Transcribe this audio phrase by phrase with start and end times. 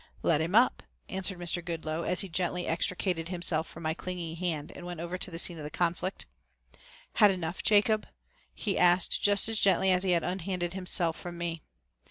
[0.23, 1.63] "Let him up," answered Mr.
[1.63, 5.37] Goodloe, as he gently extricated himself from my clinging hand and went over to the
[5.37, 6.25] scene of the conflict.
[7.21, 8.07] "Had enough, Jacob?"
[8.51, 11.61] he asked just as gently as he had unhanded himself from me.